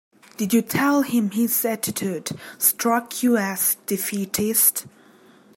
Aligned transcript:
Did 0.35 0.51
you 0.51 0.63
tell 0.63 1.03
him 1.03 1.29
his 1.29 1.63
attitude 1.63 2.31
struck 2.57 3.21
you 3.21 3.37
as 3.37 3.77
defeatist? 3.85 4.87